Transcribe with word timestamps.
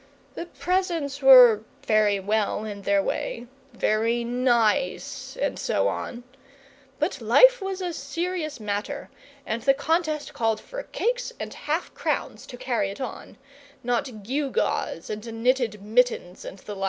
The 0.33 0.47
presents 0.47 1.21
were 1.21 1.61
very 1.85 2.19
well 2.19 2.65
in 2.65 2.81
their 2.81 3.03
way 3.03 3.45
very 3.71 4.23
nice, 4.23 5.37
and 5.39 5.59
so 5.59 5.87
on 5.89 6.23
but 6.97 7.21
life 7.21 7.61
was 7.61 7.81
a 7.83 7.93
serious 7.93 8.59
matter, 8.59 9.11
and 9.45 9.61
the 9.61 9.75
contest 9.75 10.33
called 10.33 10.59
for 10.59 10.81
cakes 10.81 11.33
and 11.39 11.53
half 11.53 11.93
crowns 11.93 12.47
to 12.47 12.57
carry 12.57 12.89
it 12.89 12.99
on, 12.99 13.37
not 13.83 14.23
gew 14.23 14.49
gaws 14.49 15.07
and 15.11 15.23
knitted 15.43 15.83
mittens 15.83 16.45
and 16.45 16.57
the 16.57 16.73
like. 16.73 16.79